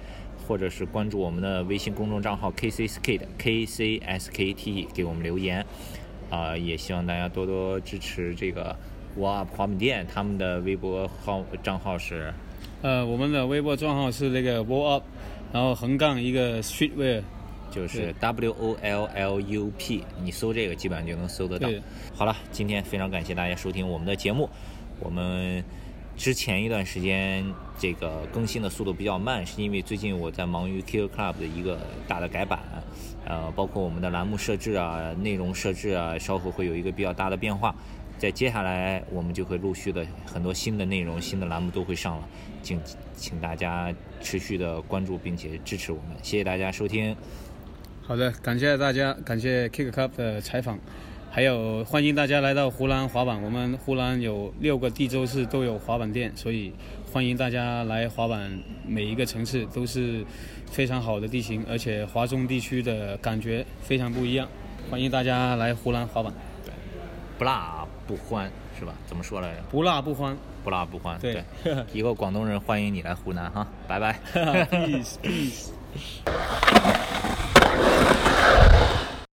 [0.47, 5.65] 或者是关注我们的微信公众账号 KCSkate K c s k t e 给我们留言。
[6.29, 8.75] 啊，也希望大家多多支持这个
[9.15, 12.33] Up 滑板店，他们的微博号账号是。
[12.83, 15.03] 呃，我们的微博账号是那个 wall up，
[15.53, 17.23] 然后横杠一个 streetwear，
[17.71, 21.69] 就是 W O L L U P，你搜这个基本上就能搜得到。
[22.13, 24.49] 好了，今天非常感谢大家收听我们的节目。
[24.99, 25.63] 我们
[26.17, 27.45] 之前一段时间
[27.79, 32.59] 这个更新的速度比较慢，是因为最近我在忙于 Kill Club 的一个大的改版，
[33.25, 37.73] 呃，包括我们的栏目设置啊、内容设置啊，稍后会有一个比较大的变化。
[38.23, 42.29] 在接下来我们就会陆续的很多新的内容、新的栏目都会上了，
[42.61, 42.79] 请
[43.17, 47.13] 请大家持续的关注并且支持我们，谢谢大家收听。
[48.01, 50.79] 好的，感谢大家，感谢 Kick Cup 的采访，
[51.29, 53.43] 还有欢迎大家来到湖南滑板。
[53.43, 56.71] 我们湖南有六个地州市都有滑板店，所以
[57.11, 58.57] 欢迎大家来滑板。
[58.87, 60.23] 每一个城市都是
[60.71, 64.47] 非常好的地形，而且华中地区的感觉非常不一样。
[64.89, 66.33] 欢迎大家来湖南滑板。
[66.63, 66.71] 对，
[67.37, 68.93] 不辣不欢是吧？
[69.05, 69.61] 怎么说来着？
[69.69, 71.17] 不辣不欢，不辣不欢。
[71.19, 71.43] 对，
[71.93, 74.19] 以后广东人欢迎你来湖南哈，拜拜。
[74.33, 75.69] Peace peace。